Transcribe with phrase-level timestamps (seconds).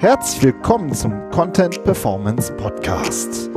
[0.00, 3.50] Herzlich willkommen zum Content Performance Podcast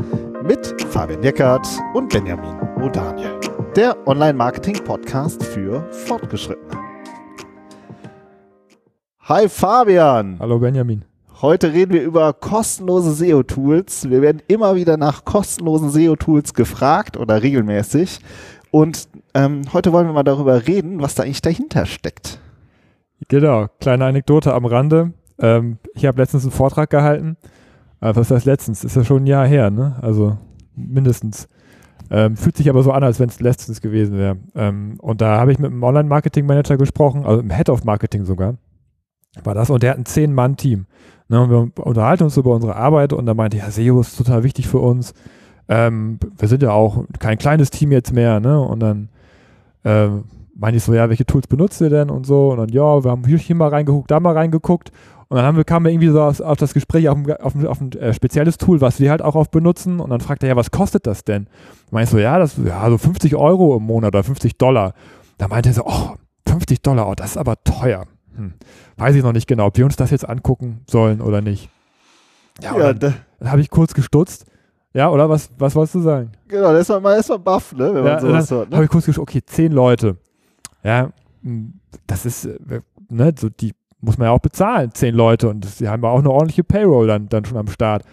[0.43, 3.39] mit Fabian Deckert und Benjamin O'Daniel,
[3.75, 6.81] der Online-Marketing-Podcast für Fortgeschrittene.
[9.19, 10.37] Hi Fabian.
[10.39, 11.05] Hallo Benjamin.
[11.43, 14.09] Heute reden wir über kostenlose SEO-Tools.
[14.09, 18.19] Wir werden immer wieder nach kostenlosen SEO-Tools gefragt oder regelmäßig.
[18.71, 22.39] Und ähm, heute wollen wir mal darüber reden, was da eigentlich dahinter steckt.
[23.27, 25.13] Genau, kleine Anekdote am Rande.
[25.41, 27.37] Ähm, ich habe letztens einen Vortrag gehalten.
[27.99, 28.83] Äh, was heißt letztens?
[28.83, 29.97] Ist ja schon ein Jahr her, ne?
[30.01, 30.37] Also
[30.75, 31.49] mindestens.
[32.09, 34.37] Ähm, fühlt sich aber so an, als wenn es letztens gewesen wäre.
[34.55, 38.55] Ähm, und da habe ich mit einem Online-Marketing-Manager gesprochen, also im Head of Marketing sogar.
[39.43, 40.87] War das und der hat ein Zehn-Mann-Team.
[41.29, 44.43] Ne, und wir unterhalten uns über unsere Arbeit und da meinte ja, SEO ist total
[44.43, 45.13] wichtig für uns.
[45.69, 48.59] Ähm, wir sind ja auch kein kleines Team jetzt mehr, ne?
[48.59, 49.07] Und dann
[49.85, 52.51] ähm, meinte ich so, ja, welche Tools benutzt ihr denn und so?
[52.51, 54.91] Und dann, ja, wir haben hier mal reingeguckt, da mal reingeguckt.
[55.31, 57.55] Und dann haben wir, kamen wir irgendwie so auf, auf das Gespräch auf ein, auf,
[57.55, 60.01] ein, auf ein äh, spezielles Tool, was wir halt auch oft benutzen.
[60.01, 61.47] Und dann fragt er, ja, was kostet das denn?
[61.89, 64.93] Meinte ich so, ja, das ja, so 50 Euro im Monat oder 50 Dollar.
[65.37, 66.15] Da meinte er so, oh,
[66.49, 68.07] 50 Dollar, oh, das ist aber teuer.
[68.35, 68.55] Hm.
[68.97, 71.69] Weiß ich noch nicht genau, ob wir uns das jetzt angucken sollen oder nicht.
[72.61, 74.47] Ja, ja dann, dann habe ich kurz gestutzt.
[74.93, 76.33] Ja, oder was, was wolltest du sagen?
[76.49, 78.69] Genau, das ist man erstmal baff, ne, wenn ja, man sowas hört.
[78.69, 78.75] Ne?
[78.75, 80.17] habe ich kurz gestutzt, okay, zehn Leute.
[80.83, 85.49] Ja, hm, das ist, äh, ne, so die muss man ja auch bezahlen, zehn Leute.
[85.49, 88.03] Und sie haben ja auch eine ordentliche Payroll dann, dann schon am Start.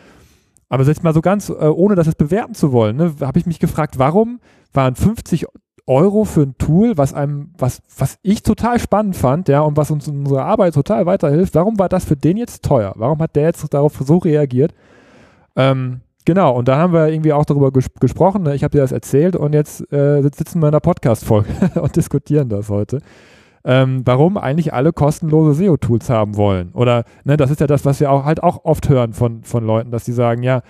[0.69, 3.47] Aber jetzt mal so ganz, äh, ohne das jetzt bewerten zu wollen, ne, habe ich
[3.47, 4.41] mich gefragt, warum
[4.72, 5.47] waren 50
[5.86, 9.91] Euro für ein Tool, was einem, was, was ich total spannend fand, ja, und was
[9.91, 12.92] uns in unserer Arbeit total weiterhilft, warum war das für den jetzt teuer?
[12.97, 14.75] Warum hat der jetzt darauf so reagiert?
[15.56, 18.55] Ähm, genau, und da haben wir irgendwie auch darüber ges gesprochen, ne?
[18.55, 21.48] ich habe dir das erzählt und jetzt äh, sitzen wir in einer Podcast-Folge
[21.80, 23.00] und diskutieren das heute
[23.69, 26.70] ähm, warum eigentlich alle kostenlose SEO-Tools haben wollen.
[26.72, 29.62] Oder, ne, das ist ja das, was wir auch halt auch oft hören von, von
[29.62, 30.62] Leuten, dass sie sagen, ja,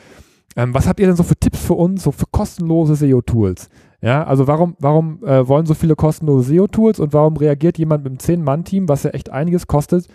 [0.57, 3.69] ähm, was habt ihr denn so für Tipps für uns, so für kostenlose SEO-Tools?
[4.01, 8.11] Ja, also warum, warum äh, wollen so viele kostenlose SEO-Tools und warum reagiert jemand mit
[8.11, 10.09] einem 10-Mann-Team, was ja echt einiges kostet,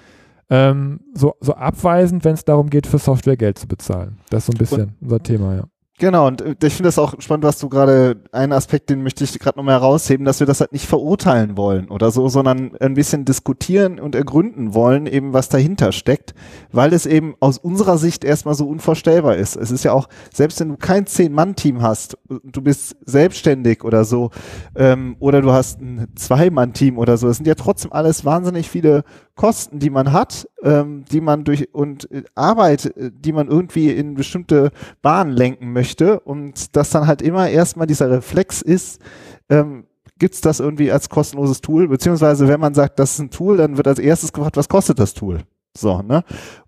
[0.50, 4.18] ähm, so, so abweisend, wenn es darum geht, für Software Geld zu bezahlen?
[4.30, 5.64] Das ist so ein bisschen unser Thema, ja.
[6.04, 9.24] Genau, und äh, ich finde das auch spannend, was du gerade, einen Aspekt, den möchte
[9.24, 12.96] ich gerade nochmal herausheben, dass wir das halt nicht verurteilen wollen oder so, sondern ein
[12.96, 16.36] bisschen diskutieren und ergründen wollen, eben was dahinter steckt,
[16.74, 19.56] weil es eben aus unserer Sicht erstmal so unvorstellbar ist.
[19.56, 24.32] Es ist ja auch, selbst wenn du kein Zehn-Mann-Team hast, du bist selbstständig oder so,
[24.76, 29.06] ähm, oder du hast ein Zwei-Mann-Team oder so, es sind ja trotzdem alles wahnsinnig viele
[29.36, 33.90] Kosten, die man hat, ähm, die man durch und äh, Arbeit, äh, die man irgendwie
[33.90, 34.72] in bestimmte
[35.02, 39.02] Bahnen lenken möchte und das dann halt immer erstmal dieser Reflex ist,
[39.50, 39.86] ähm,
[40.20, 43.58] gibt es das irgendwie als kostenloses Tool, beziehungsweise wenn man sagt, das ist ein Tool,
[43.58, 45.42] dann wird als erstes gefragt, was kostet das Tool?
[45.76, 46.24] So, ne?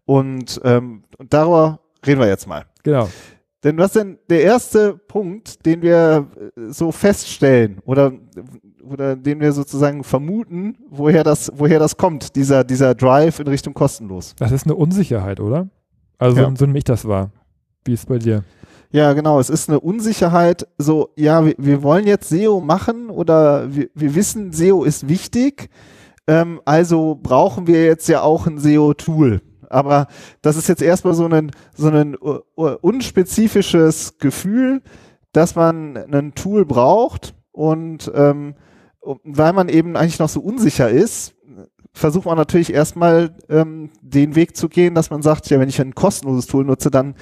[0.05, 2.65] Und, ähm, und darüber reden wir jetzt mal.
[2.83, 3.09] Genau.
[3.63, 8.11] Denn was denn der erste Punkt, den wir äh, so feststellen oder
[8.85, 13.73] oder den wir sozusagen vermuten, woher das, woher das kommt, dieser, dieser Drive in Richtung
[13.73, 14.35] kostenlos.
[14.37, 15.69] Das ist eine Unsicherheit, oder?
[16.17, 16.49] Also ja.
[16.49, 17.31] so, so nehme ich das wahr.
[17.83, 18.43] Wie ist es bei dir?
[18.95, 19.41] Ja, genau.
[19.41, 20.69] Es ist eine Unsicherheit.
[20.77, 25.69] So, ja, wir, wir wollen jetzt SEO machen oder wir, wir wissen, SEO ist wichtig.
[26.27, 29.41] Ähm, also brauchen wir jetzt ja auch ein SEO-Tool.
[29.69, 30.07] Aber
[30.41, 34.81] das ist jetzt erstmal so ein, so ein unspezifisches Gefühl,
[35.33, 38.55] dass man ein Tool braucht und ähm,
[39.01, 41.34] weil man eben eigentlich noch so unsicher ist,
[41.95, 45.79] versucht man natürlich erstmal ähm, den Weg zu gehen, dass man sagt, ja, wenn ich
[45.79, 47.15] ein kostenloses Tool nutze, dann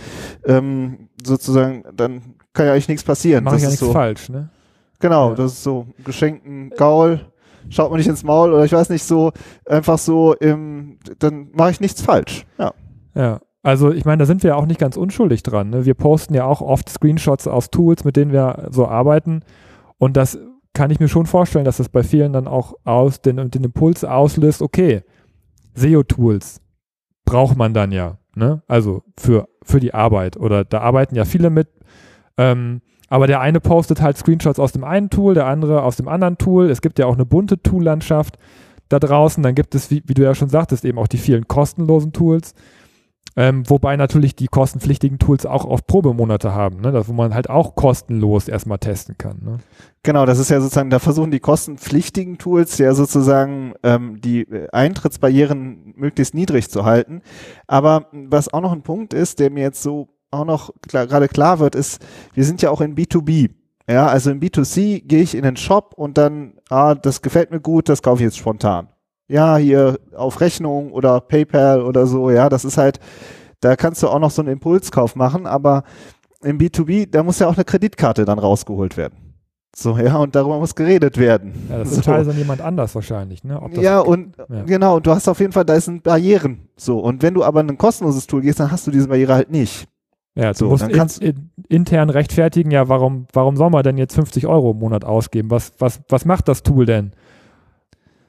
[0.46, 3.44] ähm, sozusagen, dann kann ja eigentlich nichts passieren.
[3.44, 4.50] Mache ich ja nichts so, falsch, ne?
[5.00, 5.36] Genau, ja.
[5.36, 7.22] das ist so geschenkten Gaul,
[7.70, 9.32] schaut man nicht ins Maul oder ich weiß nicht so,
[9.66, 12.46] einfach so, im, dann mache ich nichts falsch.
[12.58, 12.74] Ja.
[13.14, 13.40] Ja.
[13.62, 15.70] Also ich meine, da sind wir ja auch nicht ganz unschuldig dran.
[15.70, 15.86] Ne?
[15.86, 19.42] Wir posten ja auch oft Screenshots aus Tools, mit denen wir so arbeiten.
[19.98, 20.38] Und das
[20.74, 24.04] kann ich mir schon vorstellen, dass das bei vielen dann auch aus den, den Impuls
[24.04, 25.04] auslöst, okay,
[25.76, 26.62] SEO-Tools
[27.26, 28.64] braucht man dann ja, ne?
[28.68, 30.38] Also für, für die Arbeit.
[30.38, 31.70] Oder da arbeiten ja viele mit.
[32.38, 36.08] Ähm, aber der eine postet halt Screenshots aus dem einen Tool, der andere aus dem
[36.08, 36.70] anderen Tool.
[36.70, 38.38] Es gibt ja auch eine bunte Tool-Landschaft
[38.90, 39.44] da draußen.
[39.44, 42.56] Dann gibt es, wie, wie du ja schon sagtest, eben auch die vielen kostenlosen Tools.
[43.36, 46.92] Ähm, wobei natürlich die kostenpflichtigen Tools auch oft Probemonate haben, ne?
[46.92, 49.40] das, wo man halt auch kostenlos erstmal testen kann.
[49.44, 49.58] Ne?
[50.04, 54.68] Genau, das ist ja sozusagen, da versuchen die kostenpflichtigen Tools ja sozusagen ähm, die äh,
[54.72, 57.22] Eintrittsbarrieren möglichst niedrig zu halten.
[57.66, 61.28] Aber was auch noch ein Punkt ist, der mir jetzt so auch noch klar, gerade
[61.28, 63.50] klar wird, ist, wir sind ja auch in B2B.
[63.90, 67.60] Ja, also im B2C gehe ich in den Shop und dann, ah, das gefällt mir
[67.60, 68.88] gut, das kaufe ich jetzt spontan
[69.28, 73.00] ja, hier auf Rechnung oder PayPal oder so, ja, das ist halt,
[73.62, 75.84] Da kannst du auch noch so einen Impulskauf machen, aber
[76.44, 79.16] im B2B, da muss ja auch eine Kreditkarte dann rausgeholt werden.
[79.76, 81.54] So, ja, und darüber muss geredet werden.
[81.70, 81.96] Ja, das so.
[81.96, 83.60] entscheidet dann jemand anders wahrscheinlich, ne?
[83.80, 84.64] Ja, und ja.
[84.64, 86.68] genau, und du hast auf jeden Fall, da sind Barrieren.
[86.76, 89.34] So, und wenn du aber in ein kostenloses Tool gehst, dann hast du diese Barriere
[89.34, 89.88] halt nicht.
[90.36, 93.84] Ja, du So, musst dann in, kannst- in, intern rechtfertigen, ja, warum, warum soll man
[93.84, 95.50] denn jetzt 50 Euro im Monat ausgeben?
[95.50, 97.14] Was, was, was macht das Tool denn?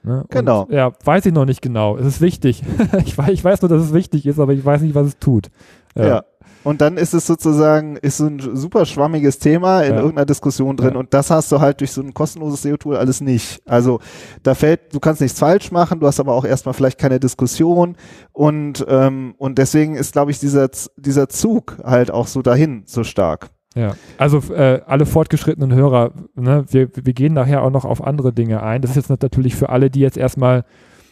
[0.05, 0.21] Ne?
[0.21, 0.67] Und, Genau.
[0.69, 1.97] ja, weiß ich noch nicht genau.
[1.97, 2.63] Es ist wichtig.
[3.05, 5.19] ich, weiß, ich weiß nur, dass es wichtig ist, aber ich weiß nicht, was es
[5.19, 5.49] tut.
[5.97, 6.23] Ja.
[6.63, 9.99] Und dann ist es sozusagen, ist so ein super schwammiges Thema in Ja.
[9.99, 10.99] irgendeiner Diskussion drin Ja.
[10.99, 13.61] und das hast du halt durch so ein kostenloses SEO-Tool alles nicht.
[13.67, 13.99] Also
[14.41, 17.95] da fällt, du kannst nichts falsch machen, du hast aber auch erstmal vielleicht keine Diskussion
[18.33, 23.03] und, ähm, und deswegen ist, glaube ich, dieser, dieser Zug halt auch so dahin so
[23.03, 23.51] stark.
[23.75, 28.31] Ja, also äh, alle fortgeschrittenen Hörer, ne, wir, wir gehen nachher auch noch auf andere
[28.31, 28.81] Dinge ein.
[28.81, 30.63] Das ist jetzt natürlich für alle, die jetzt erstmal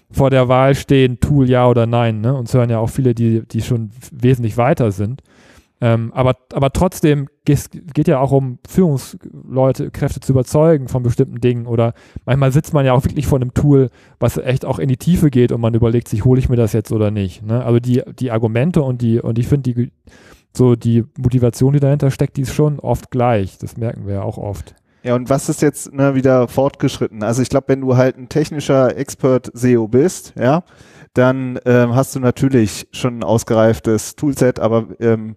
[0.09, 2.21] vor der Wahl stehen, Tool ja oder nein.
[2.21, 2.33] Ne?
[2.33, 5.21] Uns hören ja auch viele, die, die schon wesentlich weiter sind.
[5.81, 11.41] Ähm, aber, aber trotzdem geht, geht ja auch um Führungsleute, Kräfte zu überzeugen von bestimmten
[11.41, 11.65] Dingen.
[11.65, 11.93] Oder
[12.25, 13.89] manchmal sitzt man ja auch wirklich vor einem Tool,
[14.19, 16.71] was echt auch in die Tiefe geht und man überlegt sich, hole ich mir das
[16.71, 17.45] jetzt oder nicht.
[17.45, 17.65] Ne?
[17.65, 19.91] Also die, die Argumente und die, und ich finde die
[20.55, 23.57] so die Motivation, die dahinter steckt, die ist schon oft gleich.
[23.57, 24.75] Das merken wir ja auch oft.
[25.03, 27.23] Ja, und was ist jetzt ne, wieder fortgeschritten?
[27.23, 30.63] Also ich glaube, wenn du halt ein technischer Expert SEO bist, ja,
[31.13, 35.35] dann ähm, hast du natürlich schon ein ausgereiftes Toolset, aber ähm,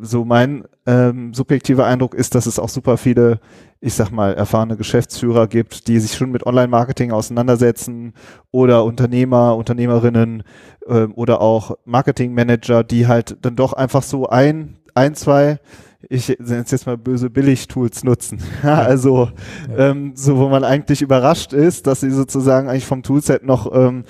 [0.00, 3.40] so mein ähm, subjektiver Eindruck ist, dass es auch super viele,
[3.80, 8.14] ich sag mal, erfahrene Geschäftsführer gibt, die sich schon mit Online-Marketing auseinandersetzen
[8.50, 10.42] oder Unternehmer, Unternehmerinnen
[10.88, 15.60] ähm, oder auch Marketing-Manager, die halt dann doch einfach so ein, ein, zwei
[16.08, 18.40] ich nenne es jetzt mal böse Billig-Tools nutzen.
[18.62, 19.30] Ja, also
[19.68, 19.90] Ja.
[19.90, 24.04] ähm, so, wo man eigentlich überrascht ist, dass sie sozusagen eigentlich vom Toolset noch ähm,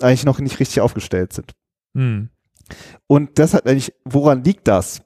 [0.00, 1.52] eigentlich noch nicht richtig aufgestellt sind.
[1.94, 2.30] Hm.
[3.06, 5.02] Und das hat eigentlich, woran liegt das?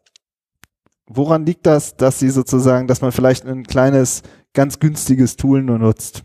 [1.09, 4.23] Woran liegt das, dass sie sozusagen, dass man vielleicht ein kleines,
[4.53, 6.25] ganz günstiges Tool nur nutzt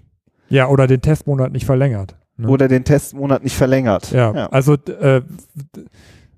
[0.50, 2.15] Ja, oder den Testmonat nicht verlängert.
[2.35, 2.47] Ne?
[2.47, 4.12] oder den Testmonat nicht verlängert?
[4.12, 4.45] Ja, ja.
[4.47, 5.21] also äh,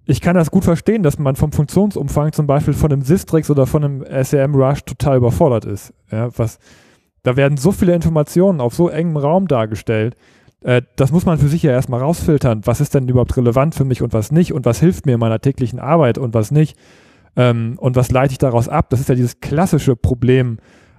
[0.05, 3.65] ich kann das gut verstehen, dass man vom Funktionsumfang zum Beispiel von einem Sistrix oder
[3.65, 5.93] von einem SEM Rush total überfordert ist.
[6.11, 6.59] Ja, was,
[7.23, 10.15] da werden so viele Informationen auf so engem Raum dargestellt.
[10.61, 12.61] Äh, das muss man für sich ja erstmal rausfiltern.
[12.65, 15.19] Was ist denn überhaupt relevant für mich und was nicht und was hilft mir in
[15.19, 16.77] meiner täglichen Arbeit und was nicht.
[17.35, 18.89] Ähm, und was leite ich daraus ab?
[18.89, 20.57] Das ist ja dieses klassische Problem,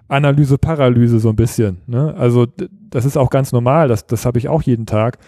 [0.09, 1.79] Analyse, Paralyse so ein bisschen.
[1.87, 2.15] Ne?
[2.17, 2.47] Also
[2.91, 5.19] das ist auch ganz normal, das, das habe ich auch jeden Tag,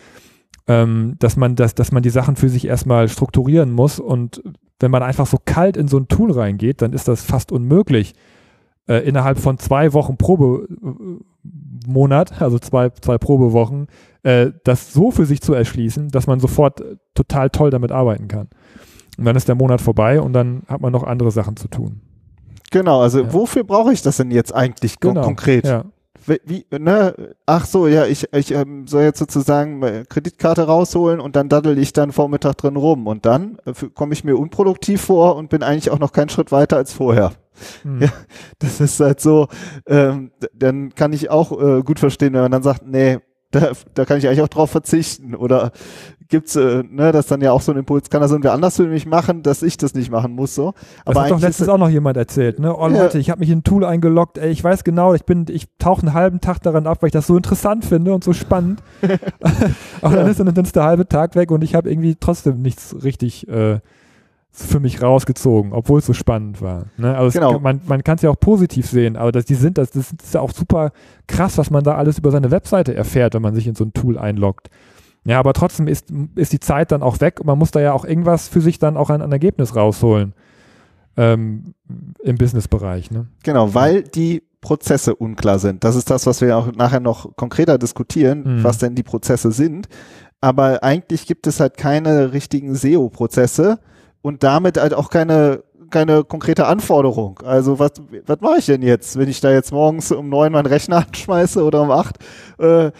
[0.67, 4.43] ähm, dass, man das, dass man die Sachen für sich erstmal strukturieren muss und
[4.81, 8.15] wenn man einfach so kalt in so ein Tool reingeht, dann ist das fast unmöglich,
[8.87, 10.81] äh, innerhalb von zwei Wochen Probemonat,
[12.41, 13.89] also zwei, zwei Probewochen,
[14.23, 18.29] äh, das so für sich zu erschließen, dass man sofort äh, total toll damit arbeiten
[18.29, 18.49] kann.
[19.19, 22.01] Und dann ist der Monat vorbei und dann hat man noch andere Sachen zu tun.
[22.71, 23.33] Genau, also Ja.
[23.33, 25.67] wofür brauche ich das denn jetzt eigentlich kon konkret?
[25.67, 25.85] Ja.
[26.45, 27.35] Wie, ne?
[27.47, 31.79] Ach so, ja, ich, ich ähm, soll jetzt sozusagen meine Kreditkarte rausholen und dann daddel
[31.79, 35.63] ich dann Vormittag drin rum und dann äh, komme ich mir unproduktiv vor und bin
[35.63, 37.33] eigentlich auch noch keinen Schritt weiter als vorher.
[37.83, 37.99] Hm.
[38.03, 38.09] Ja.
[38.59, 39.49] Das ist halt so,
[39.87, 43.19] ähm, dann kann ich auch äh, gut verstehen, wenn man dann sagt, nee,
[43.51, 45.73] da, da kann ich eigentlich auch drauf verzichten oder
[46.29, 48.87] gibt's, äh, ne, das dann ja auch so ein Impuls, kann das irgendwer anders für
[48.87, 50.73] mich machen, dass ich das nicht machen muss, so.
[50.73, 52.77] Das Aber hat doch letztens auch noch jemand erzählt, ne?
[52.77, 53.05] Oh Ja.
[53.05, 55.67] Leute, ich habe mich in ein Tool eingeloggt, ey, ich weiß genau, ich bin, ich
[55.79, 58.83] tauche einen halben Tag daran ab, weil ich das so interessant finde und so spannend.
[60.03, 60.31] Aber dann, Ja.
[60.31, 63.81] ist, dann ist der halbe Tag weg und ich habe irgendwie trotzdem nichts richtig äh,
[64.67, 66.87] für mich rausgezogen, obwohl es so spannend war.
[66.97, 67.15] Ne?
[67.17, 67.59] Also es, Genau.
[67.61, 70.35] man, man kann es ja auch positiv sehen, aber das, die sind, das, das ist
[70.35, 70.91] ja auch super
[71.27, 73.93] krass, was man da alles über seine Webseite erfährt, wenn man sich in so ein
[73.93, 74.69] Tool einloggt.
[75.25, 77.93] Ja, aber trotzdem ist, ist die Zeit dann auch weg und man muss da ja
[77.93, 80.33] auch irgendwas für sich dann auch an, an Ergebnis rausholen
[81.17, 81.75] ähm,
[82.23, 83.11] im Businessbereich.
[83.11, 83.27] Ne?
[83.43, 85.85] genau, weil die Prozesse unklar sind.
[85.85, 88.65] Das ist das, was wir auch nachher noch konkreter diskutieren, Mhm.
[88.65, 89.89] was denn die Prozesse sind.
[90.41, 93.79] Aber eigentlich gibt es halt keine richtigen SEO-Prozesse
[94.29, 97.41] und damit halt auch keine keine konkrete Anforderung.
[97.45, 97.93] Also was,
[98.27, 101.65] was mache ich denn jetzt, wenn ich da jetzt morgens um neun meinen Rechner anschmeiße
[101.65, 102.19] oder um acht?
[102.59, 102.91] Äh,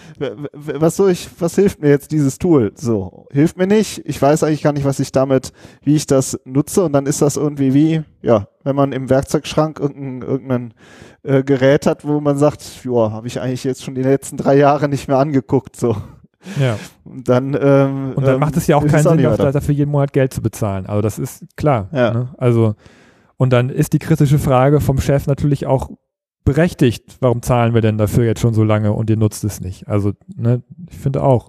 [0.55, 2.73] was soll ich, was hilft mir jetzt dieses Tool?
[2.75, 4.03] So, hilft mir nicht.
[4.07, 7.21] Ich weiß eigentlich gar nicht, was ich damit, wie ich das nutze und dann ist
[7.21, 10.75] das irgendwie wie, ja, wenn man im Werkzeugschrank irgendein, irgendein
[11.25, 14.57] äh, Gerät hat, wo man sagt, ja, habe ich eigentlich jetzt schon die letzten drei
[14.57, 15.97] Jahre nicht mehr angeguckt, so.
[16.61, 16.77] Ja.
[17.05, 19.53] Und dann, ähm, Und dann ähm, macht es ja auch ist keinen Sinn, weiter.
[19.53, 20.87] dafür jeden Monat Geld zu bezahlen.
[20.87, 21.89] Also das ist klar.
[21.93, 22.13] Ja.
[22.13, 22.29] Ne?
[22.39, 22.75] Also,
[23.37, 25.91] und dann ist die kritische Frage vom Chef natürlich auch
[26.45, 29.87] berechtigt, warum zahlen wir denn dafür jetzt schon so lange und ihr nutzt es nicht?
[29.89, 31.49] Also, ne, ich finde auch,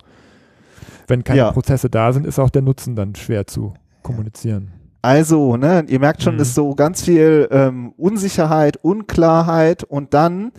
[1.08, 1.51] wenn keine Ja.
[1.51, 4.72] Prozesse da sind, ist auch der Nutzen dann schwer zu kommunizieren.
[5.01, 6.41] Also, ne, ihr merkt schon, Mhm.
[6.41, 10.51] ist so ganz viel ähm, Unsicherheit, Unklarheit und dann,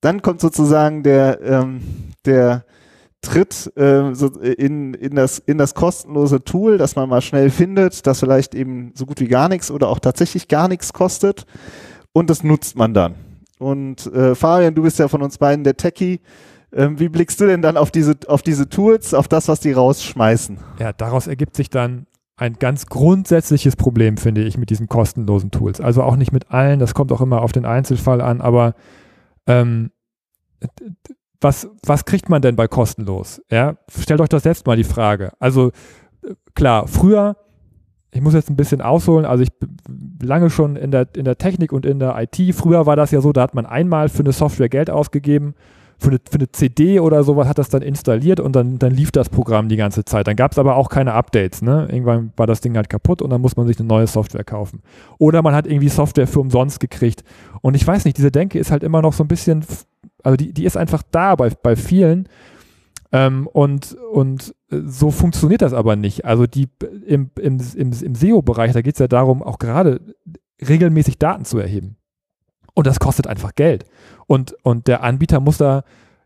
[0.00, 1.80] dann kommt sozusagen der, ähm,
[2.24, 2.64] der
[3.20, 8.06] Tritt äh, so in, in, das, in das kostenlose Tool, das man mal schnell findet,
[8.06, 11.44] das vielleicht eben so gut wie gar nichts oder auch tatsächlich gar nichts kostet
[12.12, 13.14] und das nutzt man dann.
[13.58, 16.20] Und äh, Fabian, du bist ja von uns beiden der Techie.
[16.72, 19.72] Ähm, wie blickst du denn dann auf diese, auf diese Tools, auf das, was die
[19.72, 20.58] rausschmeißen?
[20.78, 22.06] Ja, daraus ergibt sich dann
[22.36, 25.80] ein ganz grundsätzliches Problem, finde ich, mit diesen kostenlosen Tools.
[25.80, 28.74] Also auch nicht mit allen, das kommt auch immer auf den Einzelfall an, aber
[29.46, 29.90] ähm,
[31.40, 33.40] was, was kriegt man denn bei kostenlos?
[33.50, 35.32] Ja, stellt euch doch selbst mal die Frage.
[35.38, 35.68] Also
[36.22, 37.36] äh, klar, früher,
[38.10, 39.50] ich muss jetzt ein bisschen ausholen, also ich
[40.22, 43.20] lange schon in der, in der Technik und in der IT, früher war das ja
[43.20, 45.54] so, da hat man einmal für eine Software Geld ausgegeben,
[45.98, 49.10] für eine, für eine CD oder sowas hat das dann installiert und dann, dann lief
[49.10, 50.28] das Programm die ganze Zeit.
[50.28, 51.60] Dann gab es aber auch keine Updates.
[51.60, 51.88] Ne?
[51.90, 54.80] Irgendwann war das Ding halt kaputt und dann muss man sich eine neue Software kaufen.
[55.18, 57.24] Oder man hat irgendwie Software für umsonst gekriegt.
[57.62, 59.64] Und ich weiß nicht, diese Denke ist halt immer noch so ein bisschen,
[60.22, 62.28] also die, die ist einfach da bei, bei vielen.
[63.10, 66.24] Ähm, und, und äh, so funktioniert das aber nicht.
[66.24, 66.68] Also die
[67.06, 70.00] im, im, im, im SEO-Bereich, da geht es ja darum, auch gerade
[70.66, 71.96] regelmäßig Daten zu erheben.
[72.74, 73.86] Und das kostet einfach Geld.
[74.26, 75.82] Und, und der Anbieter muss da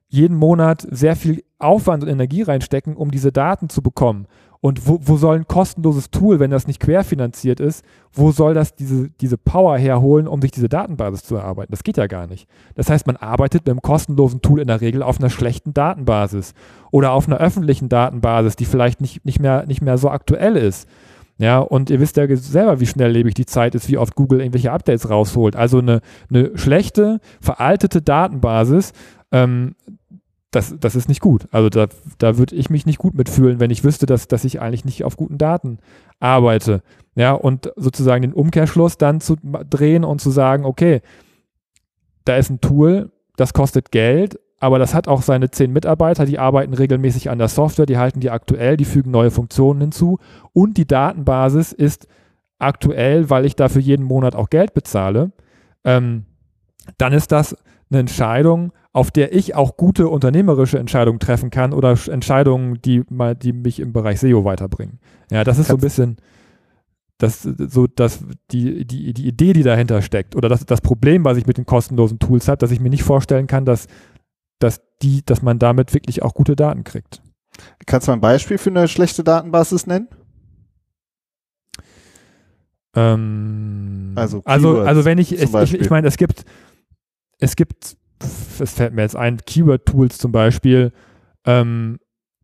[0.08, 4.26] jeden Monat sehr viel Aufwand und Energie reinstecken, um diese Daten zu bekommen.
[4.64, 8.76] Und wo, wo soll ein kostenloses Tool, wenn das nicht querfinanziert ist, wo soll das
[8.76, 11.72] diese, diese Power herholen, um sich diese Datenbasis zu erarbeiten?
[11.72, 12.48] Das geht ja gar nicht.
[12.76, 16.54] Das heißt, man arbeitet mit einem kostenlosen Tool in der Regel auf einer schlechten Datenbasis
[16.92, 20.88] oder auf einer öffentlichen Datenbasis, die vielleicht nicht, nicht, mehr, nicht mehr so aktuell ist.
[21.38, 24.70] Ja, und ihr wisst ja selber, wie schnelllebig die Zeit ist, wie oft Google irgendwelche
[24.70, 25.56] Updates rausholt.
[25.56, 28.92] Also eine, eine schlechte, veraltete Datenbasis,
[29.32, 29.74] ähm,
[30.52, 31.48] das, das ist nicht gut.
[31.50, 31.86] Also da,
[32.18, 35.02] da würde ich mich nicht gut mitfühlen, wenn ich wüsste, dass, dass ich eigentlich nicht
[35.02, 35.78] auf guten Daten
[36.20, 36.82] arbeite.
[37.14, 41.00] Ja, und sozusagen den Umkehrschluss dann zu drehen und zu sagen, okay,
[42.24, 46.38] da ist ein Tool, das kostet Geld, aber das hat auch seine zehn Mitarbeiter, die
[46.38, 50.18] arbeiten regelmäßig an der Software, die halten die aktuell, die fügen neue Funktionen hinzu
[50.52, 52.06] und die Datenbasis ist
[52.58, 55.32] aktuell, weil ich dafür jeden Monat auch Geld bezahle.
[55.82, 56.26] Ähm,
[56.98, 57.56] dann ist das
[57.90, 63.34] eine Entscheidung, auf der ich auch gute unternehmerische Entscheidungen treffen kann oder Entscheidungen, die, mal,
[63.34, 65.00] die mich im Bereich SEO weiterbringen.
[65.30, 66.16] Ja, das ist so ein bisschen
[67.22, 71.38] das, so, das, die, die, die Idee, die dahinter steckt oder das, das Problem, was
[71.38, 73.86] ich mit den kostenlosen Tools habe, dass ich mir nicht vorstellen kann, dass,
[74.58, 77.22] dass, die, dass man damit wirklich auch gute Daten kriegt.
[77.86, 80.08] Kannst du mal ein Beispiel für eine schlechte Datenbasis nennen?
[82.96, 86.44] Ähm, Also also, Keywords also wenn ich, ich, ich, ich meine, es gibt,
[87.38, 87.96] es gibt,
[88.60, 90.92] es fällt mir jetzt ein, Keyword-Tools zum Beispiel,
[91.44, 91.98] ähm,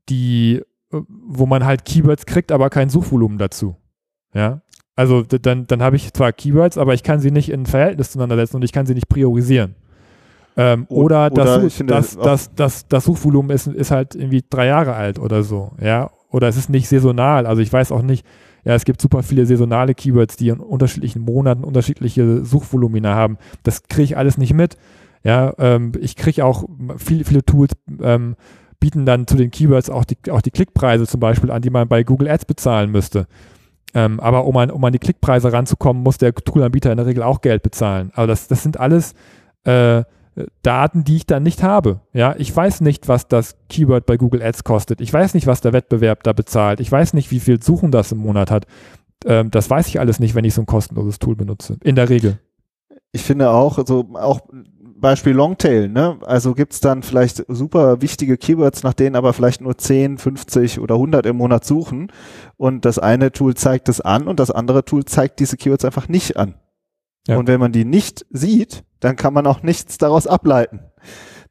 [0.08, 3.76] die, äh, wo man halt Keywords kriegt, aber kein Suchvolumen dazu.
[4.34, 4.62] Ja.
[4.96, 8.36] Also dann, dann habe ich zwar Keywords, aber ich kann sie nicht in Verhältnis zueinander
[8.36, 9.76] setzen und ich kann sie nicht priorisieren.
[10.56, 14.42] Ähm, O- oder das, oder Such- das, das, das, das Suchvolumen ist, ist halt irgendwie
[14.50, 16.10] drei Jahre alt oder so, ja.
[16.30, 17.46] Oder es ist nicht saisonal.
[17.46, 18.26] Also ich weiß auch nicht,
[18.64, 23.38] ja, es gibt super viele saisonale Keywords, die in unterschiedlichen Monaten unterschiedliche Suchvolumina haben.
[23.62, 24.76] Das kriege ich alles nicht mit.
[25.24, 26.64] Ja, ähm, ich kriege auch
[26.96, 28.36] viele, viele Tools ähm,
[28.80, 31.88] bieten dann zu den Keywords auch die, auch die Klickpreise zum Beispiel an, die man
[31.88, 33.26] bei Google Ads bezahlen müsste.
[33.94, 37.22] Ähm, aber um an, um an die Klickpreise ranzukommen, muss der Toolanbieter in der Regel
[37.22, 38.12] auch Geld bezahlen.
[38.14, 39.14] Also das, das sind alles
[39.64, 40.04] äh,
[40.62, 42.00] Daten, die ich dann nicht habe.
[42.12, 45.00] Ja, ich weiß nicht, was das Keyword bei Google Ads kostet.
[45.00, 46.80] Ich weiß nicht, was der Wettbewerb da bezahlt.
[46.80, 48.66] Ich weiß nicht, wie viel Suchen das im Monat hat.
[49.24, 51.78] Ähm, das weiß ich alles nicht, wenn ich so ein kostenloses Tool benutze.
[51.82, 52.38] In der Regel.
[53.10, 54.40] Ich finde auch, so auch
[55.00, 56.18] Beispiel Longtail, ne?
[56.26, 60.96] Also gibt's dann vielleicht super wichtige Keywords, nach denen aber vielleicht nur 10, 50 oder
[60.96, 62.10] 100 im Monat suchen.
[62.56, 66.08] Und das eine Tool zeigt es an und das andere Tool zeigt diese Keywords einfach
[66.08, 66.54] nicht an.
[67.26, 67.36] Ja.
[67.36, 70.80] Und wenn man die nicht sieht, dann kann man auch nichts daraus ableiten.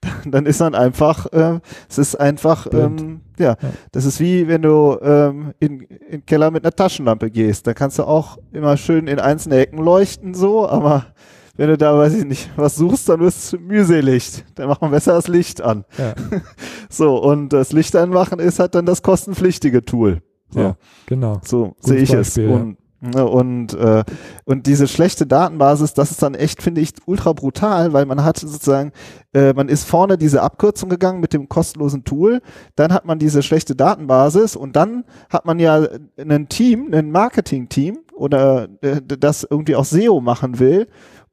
[0.25, 3.69] Dann ist man einfach, äh, es ist einfach, ähm, ja, Ja.
[3.91, 7.65] das ist wie wenn du ähm, in, in den Keller mit einer Taschenlampe gehst.
[7.65, 11.07] Da kannst du auch immer schön in einzelne Ecken leuchten, so, aber
[11.57, 14.45] wenn du da, weiß ich nicht, was suchst, dann wirst du mühselig.
[14.55, 15.83] Dann macht man besser das Licht an.
[15.97, 16.13] Ja.
[16.89, 20.21] So, und das Licht anmachen ist halt dann das kostenpflichtige Tool.
[20.49, 21.41] So, Ja, genau.
[21.43, 22.29] so sehe ich es.
[22.29, 22.55] Beispiel, ja.
[22.55, 24.05] Und, ne, und, äh,
[24.45, 28.37] und diese schlechte Datenbasis, das ist dann echt, finde ich, ultra brutal, weil man hat
[28.39, 28.93] sozusagen,
[29.33, 32.41] äh, man ist vorne diese Abkürzung gegangen mit dem kostenlosen Tool,
[32.77, 35.85] dann hat man diese schlechte Datenbasis und dann hat man ja
[36.17, 40.87] ein Team, ein Marketing-Team oder äh, das irgendwie auch SEO machen will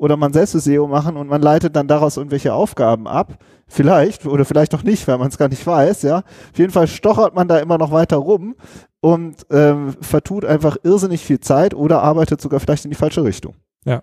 [0.05, 3.39] oder man selbst SEO machen und man leitet dann daraus irgendwelche Aufgaben ab.
[3.67, 6.19] Vielleicht oder vielleicht auch nicht, weil man es gar nicht weiß, ja.
[6.19, 8.55] Auf jeden Fall stochert man da immer noch weiter rum
[9.01, 13.55] und ähm, vertut einfach irrsinnig viel Zeit oder arbeitet sogar vielleicht in die falsche Richtung.
[13.87, 14.03] Ja.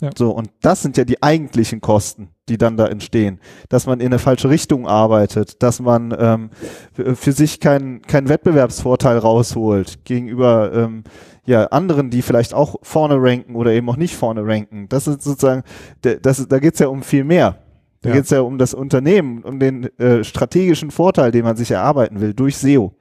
[0.00, 0.10] Ja.
[0.16, 3.40] So, und das sind ja die eigentlichen Kosten, die dann da entstehen.
[3.68, 6.50] Dass man in eine falsche Richtung arbeitet, dass man ähm,
[6.92, 11.04] für sich keinen keinen Wettbewerbsvorteil rausholt gegenüber ähm,
[11.46, 14.88] ja, anderen, die vielleicht auch vorne ranken oder eben auch nicht vorne ranken.
[14.88, 15.62] Das ist sozusagen,
[16.00, 17.58] das, da geht's ja um viel mehr.
[18.00, 18.16] Da ja.
[18.16, 22.34] geht's ja um das Unternehmen, um den äh, strategischen Vorteil, den man sich erarbeiten will
[22.34, 22.94] durch SEO.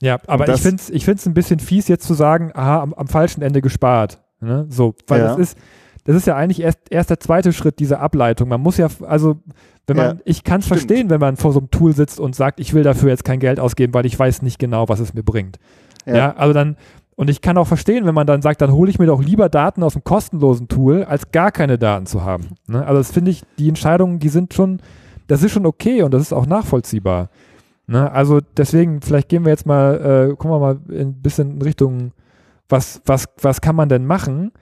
[0.00, 2.94] Ja, aber ich finde es ich find's ein bisschen fies, jetzt zu sagen, aha, am,
[2.94, 4.22] am falschen Ende gespart.
[4.40, 4.66] Ne?
[4.68, 5.28] So, weil ja.
[5.28, 5.58] das ist,
[6.04, 8.48] das ist ja eigentlich erst, erst der zweite Schritt dieser Ableitung.
[8.48, 9.38] Man muss ja, also,
[9.86, 12.36] wenn man, ja, ich kann es verstehen, wenn man vor so einem Tool sitzt und
[12.36, 15.14] sagt, ich will dafür jetzt kein Geld ausgeben, weil ich weiß nicht genau, was es
[15.14, 15.58] mir bringt.
[16.04, 16.76] Ja, ja also dann,
[17.16, 19.48] und ich kann auch verstehen, wenn man dann sagt, dann hole ich mir doch lieber
[19.48, 22.48] Daten aus einem kostenlosen Tool, als gar keine Daten zu haben.
[22.66, 22.84] Ne?
[22.84, 24.80] Also das finde ich, die Entscheidungen, die sind schon,
[25.26, 27.30] das ist schon okay und das ist auch nachvollziehbar.
[27.86, 28.10] Ne?
[28.10, 32.12] Also deswegen, vielleicht gehen wir jetzt mal, äh, kommen wir mal ein bisschen in Richtung,
[32.68, 34.52] was, was, was kann man denn machen?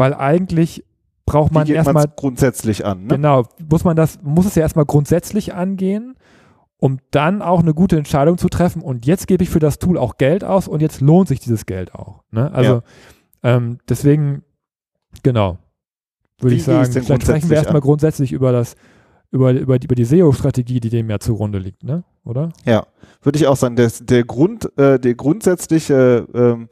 [0.00, 0.84] Weil eigentlich
[1.26, 3.02] braucht man erstmal grundsätzlich an.
[3.02, 3.14] Ne?
[3.14, 6.16] Genau, muss man das, muss es ja erstmal grundsätzlich angehen
[6.80, 8.82] um dann auch eine gute Entscheidung zu treffen.
[8.82, 11.66] Und jetzt gebe ich für das Tool auch Geld aus und jetzt lohnt sich dieses
[11.66, 12.22] Geld auch.
[12.30, 12.50] Ne?
[12.52, 12.82] Also
[13.42, 13.56] ja.
[13.56, 14.42] ähm, deswegen,
[15.22, 15.58] genau,
[16.40, 18.76] würde ich sagen, vielleicht sprechen wir erstmal grundsätzlich über das,
[19.30, 22.02] über, über die, über die SEO-Strategie, die dem ja zugrunde liegt, ne?
[22.24, 22.50] Oder?
[22.64, 22.86] Ja,
[23.22, 23.76] würde ich auch sagen.
[23.76, 26.68] Der, der Grund, äh, der grundsätzliche ähm,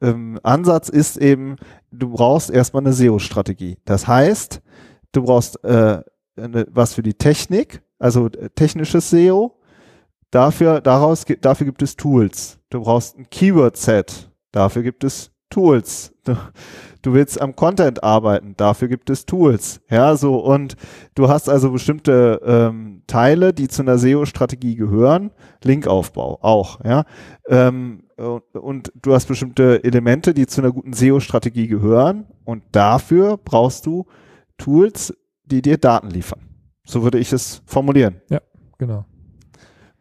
[0.00, 1.56] ähm, Ansatz ist eben,
[1.90, 3.78] du brauchst erstmal eine SEO-Strategie.
[3.84, 4.62] Das heißt,
[5.12, 6.02] du brauchst äh,
[6.36, 9.58] eine, was für die Technik, also äh, technisches SEO.
[10.30, 12.58] Dafür, daraus, dafür gibt es Tools.
[12.70, 14.30] Du brauchst ein Keyword-Set.
[14.52, 16.14] Dafür gibt es Tools.
[17.02, 18.54] Du, willst am Content arbeiten.
[18.56, 19.80] Dafür gibt es Tools.
[19.90, 20.76] Ja, so und
[21.14, 25.30] du hast also bestimmte ähm, Teile, die zu einer SEO-Strategie gehören.
[25.62, 26.84] Linkaufbau auch.
[26.84, 27.04] Ja,
[27.48, 32.26] ähm, und, und du hast bestimmte Elemente, die zu einer guten SEO-Strategie gehören.
[32.44, 34.06] Und dafür brauchst du
[34.58, 36.40] Tools, die dir Daten liefern.
[36.84, 38.20] So würde ich es formulieren.
[38.28, 38.40] Ja,
[38.78, 39.04] genau.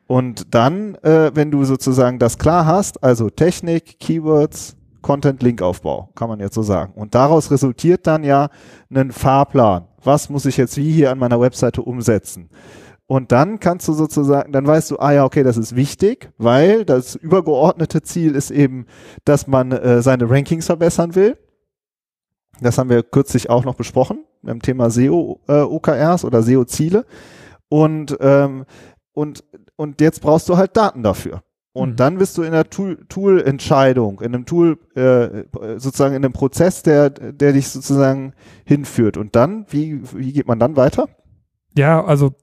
[0.06, 6.30] Und dann, äh, wenn du sozusagen das klar hast, also Technik, Keywords, Content, Linkaufbau, kann
[6.30, 6.94] man jetzt so sagen.
[6.96, 8.50] Und daraus resultiert dann ja
[8.94, 9.88] ein Fahrplan.
[10.04, 12.50] Was muss ich jetzt wie hier an meiner Webseite umsetzen?
[13.08, 16.86] Und dann kannst du sozusagen, dann weißt du, ah ja, okay, das ist wichtig, weil
[16.86, 18.86] das übergeordnete Ziel ist eben,
[19.26, 21.36] dass man äh, seine Rankings verbessern will.
[22.62, 27.06] Das haben wir kürzlich auch noch besprochen beim Thema SEO äh, OKRs oder SEO Ziele.
[27.68, 28.66] Und ähm,
[29.14, 29.44] und
[29.76, 31.42] und jetzt brauchst du halt Daten dafür.
[31.72, 31.96] Und mhm.
[31.98, 35.46] dann bist du in der Tool-Entscheidung, Tool in einem Tool, äh,
[35.78, 38.34] sozusagen in einem Prozess, der, der dich sozusagen
[38.66, 39.18] hinführt.
[39.18, 41.08] Und dann, wie, wie geht man dann weiter?
[41.76, 42.34] Ja, also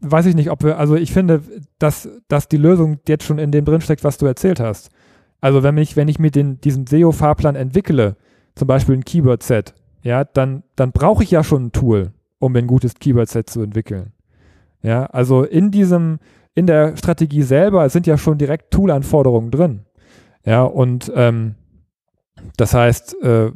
[0.00, 1.42] weiß ich nicht, ob wir, also ich finde,
[1.78, 4.90] dass, dass die Lösung jetzt schon in dem drinsteckt, was du erzählt hast.
[5.40, 8.16] Also wenn ich, wenn ich mir den, diesen SEO-Fahrplan entwickle,
[8.54, 12.66] zum Beispiel ein Keyword-Set, ja, dann, dann brauche ich ja schon ein Tool, um ein
[12.66, 14.12] gutes Keyword-Set zu entwickeln.
[14.82, 16.18] Ja, also in diesem,
[16.54, 19.80] in der Strategie selber sind ja schon direkt Tool-Anforderungen drin.
[20.44, 21.54] Ja, und ähm,
[22.56, 23.52] das heißt, äh,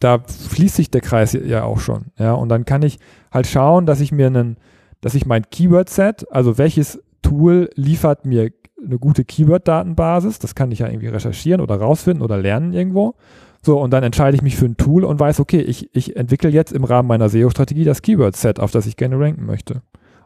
[0.00, 2.06] da schließt sich der Kreis ja auch schon.
[2.18, 2.98] Ja, und dann kann ich
[3.30, 4.56] halt schauen, dass ich mir einen,
[5.00, 8.50] dass ich mein Keyword-Set, also welches Tool liefert mir
[8.84, 13.14] eine gute Keyword-Datenbasis, das kann ich ja irgendwie recherchieren oder rausfinden oder lernen irgendwo.
[13.62, 16.50] So, und dann entscheide ich mich für ein Tool und weiß, okay, ich, ich entwickle
[16.50, 19.80] jetzt im Rahmen meiner SEO-Strategie das Keyword-Set, auf das ich gerne ranken möchte.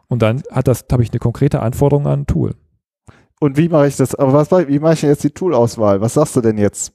[0.09, 2.55] Und dann hat das, habe ich eine konkrete Anforderung an ein Tool.
[3.39, 4.15] Und wie mache ich das?
[4.15, 6.01] Aber was, wie mache ich jetzt die Tool-Auswahl?
[6.01, 6.93] Was sagst du denn jetzt?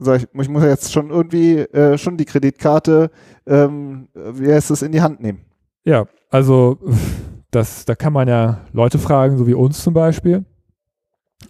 [0.00, 3.10] Ich, ich muss jetzt schon irgendwie äh, schon die Kreditkarte,
[3.46, 5.44] ähm, wie heißt es, in die Hand nehmen.
[5.84, 6.78] Ja, also
[7.52, 10.44] das, da kann man ja Leute fragen, so wie uns zum Beispiel,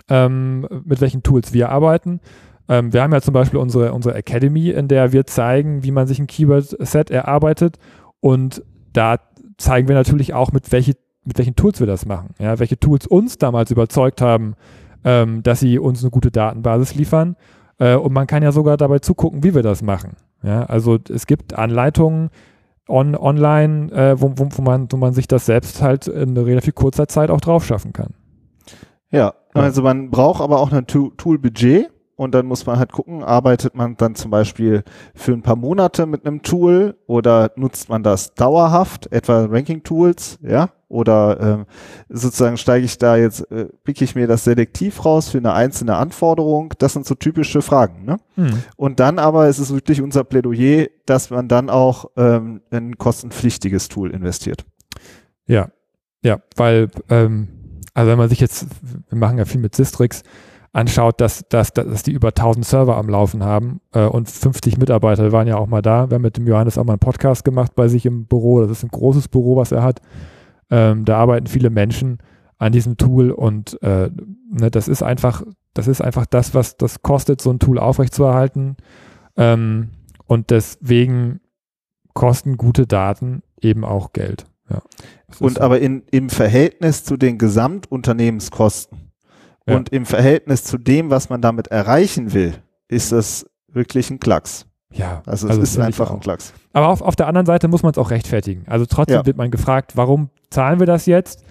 [0.09, 2.21] ähm, mit welchen Tools wir arbeiten.
[2.69, 6.07] Ähm, wir haben ja zum Beispiel unsere, unsere Academy, in der wir zeigen, wie man
[6.07, 7.79] sich ein Keyword-Set erarbeitet.
[8.21, 8.62] Und
[8.93, 9.19] da
[9.62, 10.94] zeigen wir natürlich auch, mit, welche,
[11.25, 12.35] mit welchen Tools wir das machen.
[12.38, 14.55] Ja, welche Tools uns damals überzeugt haben,
[15.05, 17.37] ähm, dass sie uns eine gute Datenbasis liefern.
[17.79, 20.16] Äh, und man kann ja sogar dabei zugucken, wie wir das machen.
[20.42, 22.31] Ja, also es gibt Anleitungen
[22.88, 26.75] on, online, äh, wo, wo, wo, man, wo man sich das selbst halt in relativ
[26.75, 28.14] kurzer Zeit auch drauf schaffen kann.
[29.11, 31.90] Ja, also man braucht aber auch ein Tool-Budget
[32.22, 36.06] und dann muss man halt gucken, arbeitet man dann zum Beispiel für ein paar Monate
[36.06, 41.66] mit einem Tool oder nutzt man das dauerhaft, etwa Ranking-Tools, ja, oder ähm,
[42.08, 45.96] sozusagen steige ich da jetzt, äh, picke ich mir das selektiv raus für eine einzelne
[45.96, 48.18] Anforderung, das sind so typische Fragen, ne?
[48.37, 48.62] Hm.
[48.76, 52.98] Und dann aber ist es wirklich unser Plädoyer, dass man dann auch ähm, in ein
[52.98, 54.64] kostenpflichtiges Tool investiert.
[55.46, 55.70] Ja,
[56.22, 57.48] ja, weil ähm
[57.94, 58.66] also wenn man sich jetzt,
[59.08, 60.22] wir machen ja viel mit Sistrix,
[60.72, 65.30] anschaut, dass, dass, dass die über 1000 Server am Laufen haben äh, und 50 Mitarbeiter
[65.30, 66.11] waren ja auch mal da.
[66.11, 68.62] Wir haben mit dem Johannes auch mal einen Podcast gemacht bei sich im Büro.
[68.62, 70.00] Das ist ein großes Büro, was er hat.
[70.70, 72.18] Ähm, da arbeiten viele Menschen
[72.56, 74.08] an diesem Tool und äh,
[74.50, 75.42] ne, das ist einfach,
[75.74, 78.76] das ist einfach das, was das kostet, so ein Tool aufrechtzuerhalten.
[79.37, 79.90] Ähm,
[80.26, 81.40] und deswegen
[82.14, 84.46] kosten gute Daten eben auch Geld.
[84.70, 84.80] Ja,
[85.40, 85.61] und so.
[85.61, 89.02] aber in, im Verhältnis zu den Gesamtunternehmenskosten
[89.66, 89.77] ja.
[89.77, 92.55] und im Verhältnis zu dem, was man damit erreichen will,
[92.88, 94.66] ist das wirklich ein Klacks.
[94.92, 96.53] Ja, also es also ist einfach ein Klacks.
[96.72, 98.64] Aber auf, auf der anderen Seite muss man es auch rechtfertigen.
[98.66, 99.27] Also trotzdem ja.
[99.27, 101.44] wird man gefragt, warum zahlen wir das jetzt?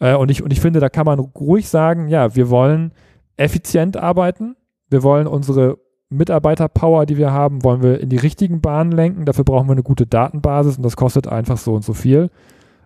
[0.00, 2.92] Äh, und, ich, und ich finde, da kann man ruhig sagen, ja, wir wollen
[3.36, 4.56] effizient arbeiten.
[4.90, 5.78] Wir wollen unsere
[6.10, 9.24] Mitarbeiterpower, die wir haben, wollen wir in die richtigen Bahnen lenken.
[9.24, 12.30] Dafür brauchen wir eine gute Datenbasis und das kostet einfach so und so viel.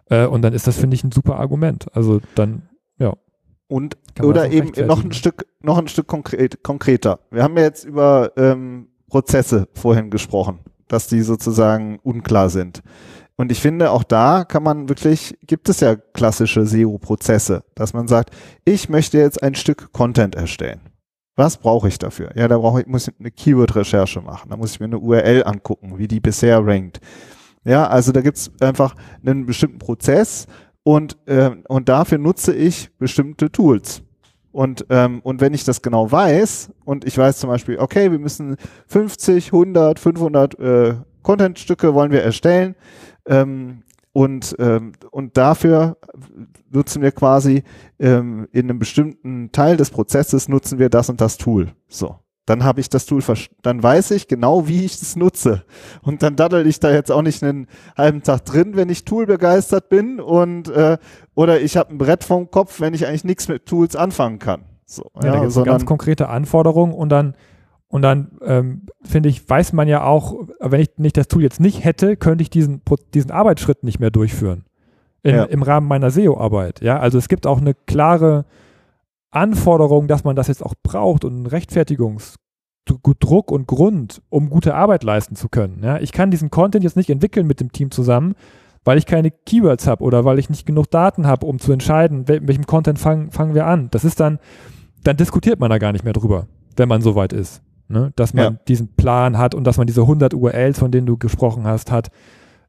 [0.07, 1.87] Äh, und dann ist das, finde ich, ein super Argument.
[1.92, 3.14] Also dann, ja.
[3.68, 7.20] Und oder eben noch ein Stück, noch ein Stück konkret, konkreter.
[7.31, 12.83] Wir haben ja jetzt über ähm, Prozesse vorhin gesprochen, dass die sozusagen unklar sind.
[13.37, 18.09] Und ich finde, auch da kann man wirklich, gibt es ja klassische SEO-Prozesse, dass man
[18.09, 20.81] sagt, ich möchte jetzt ein Stück Content erstellen.
[21.37, 22.33] Was brauche ich dafür?
[22.35, 24.50] Ja, da brauche ich, muss ich eine Keyword-Recherche machen.
[24.50, 27.00] Da muss ich mir eine URL angucken, wie die bisher rankt.
[27.64, 30.46] Ja, also da gibt es einfach einen bestimmten Prozess
[30.88, 34.01] und, äh, und dafür nutze ich bestimmte Tools.
[34.53, 38.18] Und, ähm, und wenn ich das genau weiß und ich weiß zum Beispiel, okay, wir
[38.18, 42.74] müssen 50, 100, 500 äh, Content-Stücke wollen wir erstellen,
[43.27, 43.83] ähm,
[44.14, 45.98] und, ähm, und dafür
[46.70, 47.64] nutzen wir quasi
[47.98, 51.74] ähm, in einem bestimmten Teil des Prozesses nutzen wir das und das Tool.
[51.87, 52.16] So.
[52.48, 53.22] Dann habe ich das Tool,
[53.61, 55.64] dann weiß ich genau, wie ich es nutze.
[56.00, 59.26] Und dann daddel ich da jetzt auch nicht einen halben Tag drin, wenn ich Tool
[59.26, 60.96] begeistert bin und äh,
[61.34, 64.62] oder ich habe ein Brett vom Kopf, wenn ich eigentlich nichts mit Tools anfangen kann.
[64.87, 67.34] So, ja, ja da gibt es ganz konkrete Anforderungen und dann
[67.88, 71.61] und dann ähm, finde ich, weiß man ja auch, wenn ich nicht das Tool jetzt
[71.61, 72.80] nicht hätte, könnte ich diesen,
[73.12, 74.64] diesen Arbeitsschritt nicht mehr durchführen.
[75.22, 75.44] In, ja.
[75.44, 76.80] Im Rahmen meiner SEO-Arbeit.
[76.80, 78.46] Ja, also es gibt auch eine klare
[79.30, 85.04] Anforderung, dass man das jetzt auch braucht und einen Rechtfertigungsdruck und Grund, um gute Arbeit
[85.04, 85.82] leisten zu können.
[85.82, 88.34] Ja, ich kann diesen Content jetzt nicht entwickeln mit dem Team zusammen,
[88.84, 92.24] weil ich keine Keywords habe oder weil ich nicht genug Daten habe, um zu entscheiden,
[92.26, 93.88] mit welchem Content fangen, fangen wir an.
[93.90, 94.38] Das ist dann,
[95.04, 97.62] dann diskutiert man da gar nicht mehr drüber, wenn man soweit ist.
[97.88, 98.12] Ne?
[98.16, 98.60] Dass man ja.
[98.68, 102.10] diesen Plan hat und dass man diese 100 URLs, von denen du gesprochen hast, hat.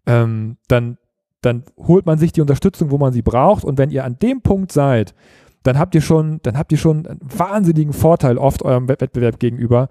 [0.06, 0.98] Ähm, dann,
[1.42, 3.64] dann holt man sich die Unterstützung, wo man sie braucht.
[3.64, 5.14] Und wenn ihr an dem Punkt seid,
[5.64, 9.90] dann habt ihr schon, dann habt ihr schon einen wahnsinnigen Vorteil oft eurem Wettbewerb gegenüber,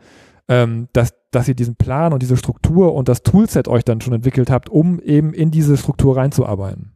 [0.49, 4.15] ähm, dass, dass ihr diesen Plan und diese Struktur und das Toolset euch dann schon
[4.15, 6.93] entwickelt habt, um eben in diese Struktur reinzuarbeiten.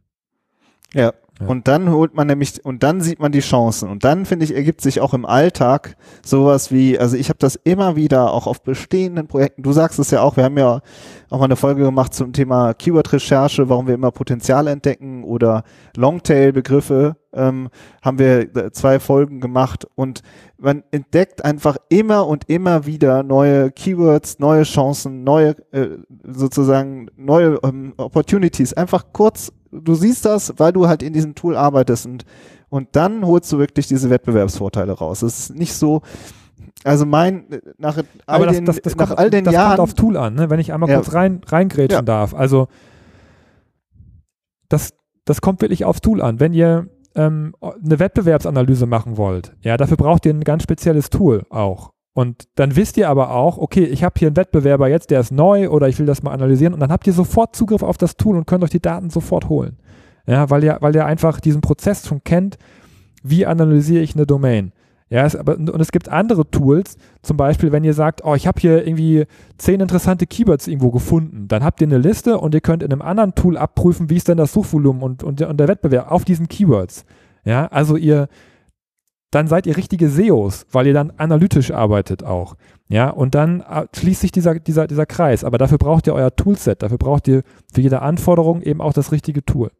[0.93, 3.89] Ja, und dann holt man nämlich, und dann sieht man die Chancen.
[3.89, 7.55] Und dann, finde ich, ergibt sich auch im Alltag sowas wie, also ich habe das
[7.55, 10.81] immer wieder auch auf bestehenden Projekten, du sagst es ja auch, wir haben ja
[11.29, 15.63] auch mal eine Folge gemacht zum Thema Keyword-Recherche, warum wir immer Potenzial entdecken oder
[15.97, 17.69] Longtail-Begriffe, ähm,
[18.03, 19.87] haben wir zwei Folgen gemacht.
[19.95, 20.21] Und
[20.59, 27.59] man entdeckt einfach immer und immer wieder neue Keywords, neue Chancen, neue äh, sozusagen neue
[27.63, 32.25] ähm, Opportunities, einfach kurz du siehst das, weil du halt in diesem Tool arbeitest und,
[32.69, 35.21] und dann holst du wirklich diese Wettbewerbsvorteile raus.
[35.21, 36.01] Es ist nicht so,
[36.83, 37.45] also mein,
[37.77, 39.77] nach all das, den, das, das nach kommt, all den das Jahren.
[39.77, 40.49] kommt auf Tool an, ne?
[40.49, 40.95] wenn ich einmal ja.
[40.95, 42.01] kurz rein, reingrätschen ja.
[42.01, 42.33] darf.
[42.33, 42.67] Also,
[44.69, 44.93] das,
[45.25, 46.39] das kommt wirklich aufs Tool an.
[46.39, 51.43] Wenn ihr ähm, eine Wettbewerbsanalyse machen wollt, ja, dafür braucht ihr ein ganz spezielles Tool
[51.49, 51.92] auch.
[52.13, 55.31] Und dann wisst ihr aber auch, okay, ich habe hier einen Wettbewerber jetzt, der ist
[55.31, 58.17] neu oder ich will das mal analysieren und dann habt ihr sofort Zugriff auf das
[58.17, 59.77] Tool und könnt euch die Daten sofort holen.
[60.27, 62.57] Ja, weil ihr, weil ihr einfach diesen Prozess schon kennt,
[63.23, 64.71] wie analysiere ich eine Domain.
[65.09, 68.47] Ja, es, aber, und es gibt andere Tools, zum Beispiel, wenn ihr sagt, oh, ich
[68.47, 69.25] habe hier irgendwie
[69.57, 73.01] zehn interessante Keywords irgendwo gefunden, dann habt ihr eine Liste und ihr könnt in einem
[73.01, 76.47] anderen Tool abprüfen, wie ist denn das Suchvolumen und, und, und der Wettbewerb auf diesen
[76.47, 77.05] Keywords.
[77.45, 78.27] Ja, also ihr,
[79.35, 82.55] dann seid ihr richtige SEOs, weil ihr dann analytisch arbeitet auch.
[82.89, 85.43] Ja, und dann äh, schließt sich dieser, dieser, dieser Kreis.
[85.43, 86.83] Aber dafür braucht ihr euer Toolset.
[86.83, 87.43] Dafür braucht ihr
[87.73, 89.71] für jede Anforderung eben auch das richtige Tool.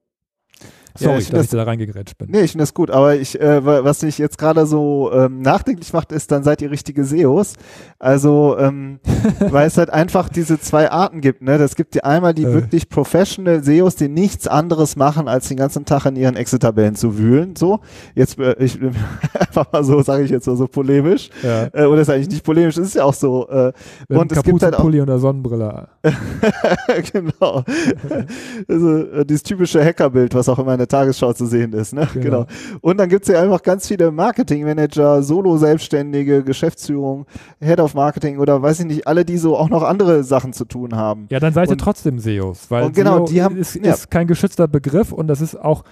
[0.95, 2.29] Sorry, ja, ich dass das, ich da reingegrätscht bin.
[2.29, 5.91] Nee, ich finde das gut, aber ich, äh, was mich jetzt gerade so ähm, nachdenklich
[5.91, 7.53] macht, ist, dann seid ihr richtige SEOs.
[7.97, 8.99] Also, ähm,
[9.39, 11.57] weil es halt einfach diese zwei Arten gibt, ne?
[11.57, 12.53] Das gibt die einmal die äh.
[12.53, 17.17] wirklich professional SEOs, die nichts anderes machen, als den ganzen Tag in ihren Excel-Tabellen zu
[17.17, 17.55] wühlen.
[17.55, 17.79] So,
[18.13, 18.79] jetzt äh, ich
[19.39, 21.31] einfach mal so, sage ich jetzt so, so polemisch.
[21.41, 21.69] Ja.
[21.73, 23.49] Äh, oder ist eigentlich nicht polemisch, ist ja auch so.
[23.49, 23.73] Äh,
[24.09, 25.87] und es gibt halt auch Pulli und der Sonnenbrille.
[27.13, 27.63] genau.
[28.67, 31.93] also, äh, dieses typische Hackerbild, was auch immer in der Tagesschau zu sehen ist.
[31.93, 32.07] Ne?
[32.13, 32.23] Genau.
[32.23, 32.45] Genau.
[32.81, 37.25] Und dann gibt's ja einfach ganz viele Marketingmanager, Solo-Selbstständige, Geschäftsführung,
[37.61, 40.65] Head of Marketing oder weiß ich nicht, alle, die so auch noch andere Sachen zu
[40.65, 41.27] tun haben.
[41.29, 43.93] Ja, dann seid ihr Und- trotzdem SEOs, weil genau, SEO haben- ist, ja.
[43.93, 45.83] ist kein geschützter Begriff und das ist auch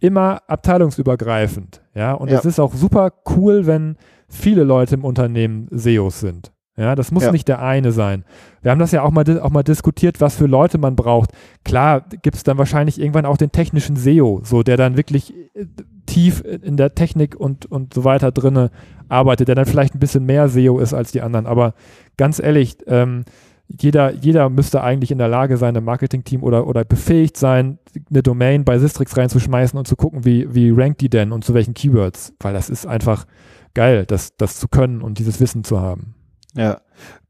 [0.00, 1.82] immer abteilungsübergreifend.
[1.94, 2.38] Ja, und Ja.
[2.38, 3.96] es ist auch super cool, wenn
[4.28, 6.52] viele Leute im Unternehmen SEOs sind.
[6.80, 7.30] Ja, das muss Ja.
[7.30, 8.24] nicht der eine sein.
[8.62, 11.32] Wir haben das ja auch mal, auch mal diskutiert, was für Leute man braucht.
[11.62, 15.66] Klar gibt es dann wahrscheinlich irgendwann auch den technischen SEO, so der dann wirklich äh,
[16.06, 18.70] tief in der Technik und, und so weiter drinne
[19.10, 21.44] arbeitet, der dann vielleicht ein bisschen mehr SEO ist als die anderen.
[21.46, 21.74] Aber
[22.16, 23.24] ganz ehrlich, ähm,
[23.68, 28.22] jeder, jeder müsste eigentlich in der Lage sein, im Marketing-Team oder, oder befähigt sein, eine
[28.22, 31.74] Domain bei Sistrix reinzuschmeißen und zu gucken, wie, wie rankt die denn und zu welchen
[31.74, 32.32] Keywords.
[32.40, 33.26] Weil das ist einfach
[33.74, 36.14] geil, das, das zu können und dieses Wissen zu haben.
[36.54, 36.80] Ja.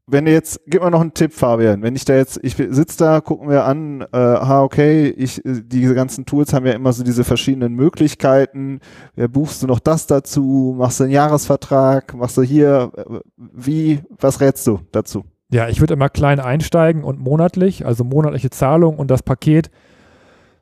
[0.07, 1.81] Wenn du jetzt, gib mal noch einen Tipp, Fabian.
[1.83, 5.61] Wenn ich da jetzt, ich sitze da, gucken wir an, äh, ha, okay, ich, äh,
[5.63, 8.81] diese ganzen Tools haben ja immer so diese verschiedenen Möglichkeiten.
[9.15, 10.75] Ja, buchst du noch das dazu?
[10.77, 12.13] Machst du einen Jahresvertrag?
[12.13, 15.23] Machst du hier, äh, wie, was rätst du dazu?
[15.49, 19.69] Ja, ich würde immer klein einsteigen und monatlich, also monatliche Zahlung und das Paket,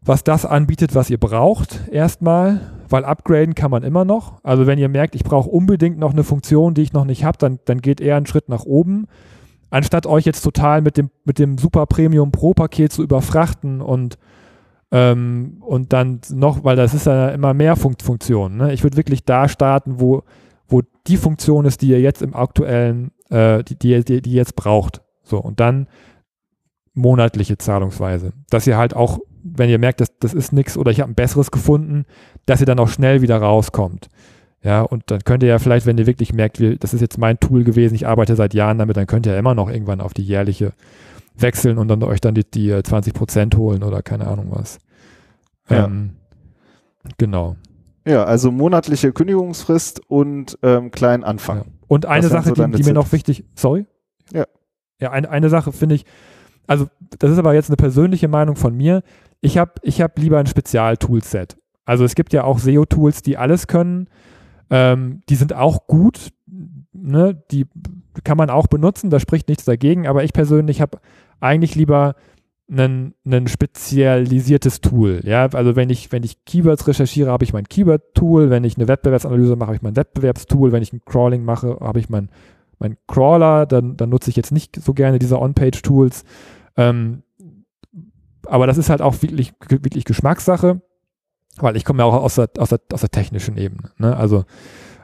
[0.02, 4.44] was das anbietet, was ihr braucht, erstmal, weil upgraden kann man immer noch.
[4.44, 7.38] Also wenn ihr merkt, ich brauche unbedingt noch eine Funktion, die ich noch nicht habe,
[7.38, 9.08] dann, dann geht eher einen Schritt nach oben.
[9.70, 14.18] Anstatt euch jetzt total mit dem, mit dem Super Premium Pro Paket zu überfrachten und,
[14.92, 18.58] ähm, und dann noch, weil das ist ja immer mehr Fun Funktionen.
[18.58, 18.74] Ne?
[18.74, 20.24] Ich würde wirklich da starten, wo,
[20.68, 24.38] wo die Funktion ist, die ihr jetzt im aktuellen, äh, die, die, die, die ihr
[24.38, 25.02] jetzt braucht.
[25.24, 25.88] So, und dann
[27.00, 28.34] monatliche Zahlungsweise.
[28.50, 31.16] Dass ihr halt auch, wenn ihr merkt, das, das ist nichts oder ich habe ein
[31.16, 32.06] besseres gefunden,
[32.46, 34.10] dass ihr dann auch schnell wieder rauskommt.
[34.62, 37.18] Ja, und dann könnt ihr ja vielleicht, wenn ihr wirklich merkt, wie, das ist jetzt
[37.18, 40.02] mein Tool gewesen, ich arbeite seit Jahren damit, dann könnt ihr ja immer noch irgendwann
[40.02, 40.74] auf die jährliche
[41.38, 44.80] wechseln und dann euch dann die, die äh, 20 Prozent holen oder keine Ahnung was.
[45.70, 45.86] Ja.
[45.86, 46.16] Ähm,
[47.18, 47.56] genau.
[48.06, 51.58] Ja, also monatliche Kündigungsfrist und ähm, kleinen Anfang.
[51.60, 51.66] Ja.
[51.88, 53.86] Und eine Sache, so die, die mir noch wichtig, sorry?
[54.34, 54.46] Ja.
[55.00, 56.06] Ja, eine, eine Sache finde ich,
[56.68, 59.02] also das ist aber jetzt eine persönliche Meinung von mir.
[59.42, 61.58] Ich habe ich hab lieber ein Spezial-Toolset.
[61.86, 64.08] Also es gibt ja auch SEO-Tools, die alles können.
[64.70, 66.32] Ähm, die sind auch gut.
[66.94, 67.42] Ne?
[67.52, 67.66] Die
[68.24, 70.08] kann man auch benutzen, da spricht nichts dagegen.
[70.08, 71.00] Aber ich persönlich habe
[71.40, 72.16] eigentlich lieber
[72.72, 73.16] ein,
[73.48, 75.22] spezialisiertes Tool.
[75.24, 78.50] Ja, also wenn ich, wenn ich Keywords recherchiere, habe ich mein Keyword-Tool.
[78.50, 80.72] Wenn ich eine Wettbewerbsanalyse mache, habe ich mein Wettbewerbstool.
[80.72, 82.30] Wenn ich ein Crawling mache, habe ich mein,
[82.80, 83.66] mein Crawler.
[83.66, 86.24] Dann, dann nutze ich jetzt nicht so gerne diese On-Page-Tools.
[86.78, 87.24] Ähm,
[88.46, 90.82] aber das ist halt auch wirklich, wirklich Geschmackssache,
[91.58, 93.92] weil ich komme ja auch aus der, aus der, aus der technischen Ebene.
[93.98, 94.16] Ne?
[94.16, 94.46] Also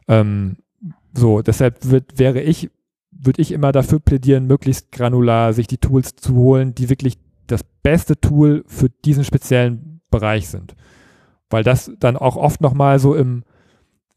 [0.08, 0.58] ähm,
[1.14, 2.70] so, deshalb wird, wäre ich,
[3.12, 7.64] würde ich immer dafür plädieren, möglichst granular sich die Tools zu holen, die wirklich das
[7.84, 10.76] beste Tool für diesen speziellen Bereich sind.
[11.50, 13.44] Weil das dann auch oft nochmal so im,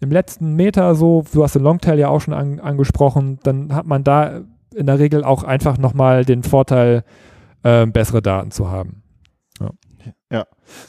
[0.00, 3.86] im letzten Meter so, du hast den Longtail ja auch schon an, angesprochen, dann hat
[3.86, 4.42] man da
[4.74, 7.04] in der Regel auch einfach nochmal den Vorteil,
[7.62, 9.02] äh, bessere Daten zu haben.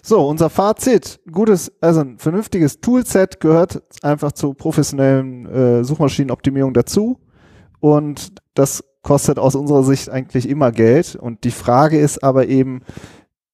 [0.04, 1.20] So, unser Fazit.
[1.32, 7.20] Gutes, also ein vernünftiges Toolset gehört einfach zur professionellen äh, Suchmaschinenoptimierung dazu.
[7.80, 11.16] Und das kostet aus unserer Sicht eigentlich immer Geld.
[11.16, 12.82] Und die Frage ist aber eben,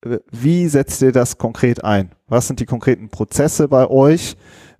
[0.03, 2.11] äh, wie setzt ihr das konkret ein?
[2.27, 4.35] Was sind die konkreten Prozesse bei euch,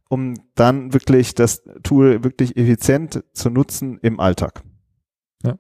[0.10, 4.64] um dann wirklich das Tool wirklich effizient zu nutzen im Alltag?
[5.44, 5.56] Ja.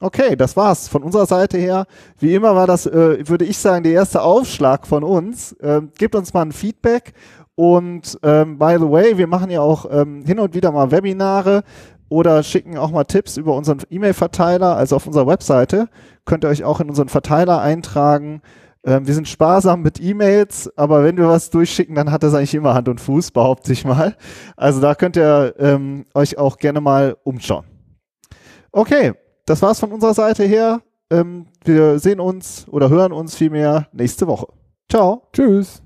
[0.00, 1.86] Okay, das war's von unserer Seite her.
[2.18, 5.56] Wie immer war das, äh, würde ich sagen, der erste Aufschlag von uns.
[5.60, 7.12] Ähm, gebt uns mal ein Feedback.
[7.54, 11.64] Und ähm, by the way, wir machen ja auch ähm, hin und wieder mal Webinare
[12.08, 15.88] oder schicken auch mal Tipps über unseren E-Mail-Verteiler, also auf unserer Webseite.
[16.24, 18.42] Könnt ihr euch auch in unseren Verteiler eintragen.
[18.88, 22.54] Ähm, wir sind sparsam mit E-Mails, aber wenn wir was durchschicken, dann hat das eigentlich
[22.54, 24.16] immer Hand und Fuß, behaupte ich mal.
[24.56, 27.66] Also da könnt ihr ähm, euch auch gerne mal umschauen.
[28.72, 29.12] Okay,
[29.44, 30.80] das war's von unserer Seite her.
[31.10, 34.46] Ähm, wir sehen uns oder hören uns vielmehr nächste Woche.
[34.88, 35.28] Ciao.
[35.34, 35.82] Tschüss.